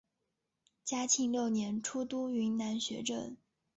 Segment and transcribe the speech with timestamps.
[0.83, 3.37] 嘉庆六年出督云南学政。